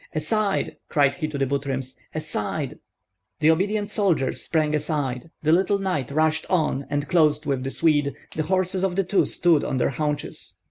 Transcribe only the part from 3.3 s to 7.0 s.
The obedient soldiers sprang aside, the little knight rushed on